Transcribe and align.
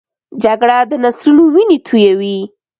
جګړه 0.43 0.77
د 0.89 0.91
نسلونو 1.03 1.43
وینې 1.53 1.77
تویوي 1.87 2.39